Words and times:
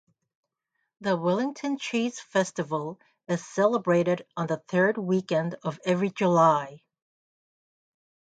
The 1.01 1.15
Wellington 1.15 1.77
Cheese 1.77 2.19
Festival 2.19 2.99
is 3.27 3.45
celebrated 3.45 4.25
on 4.35 4.47
the 4.47 4.57
third 4.57 4.97
weekend 4.97 5.57
of 5.61 5.79
every 5.85 6.09
July. 6.09 6.81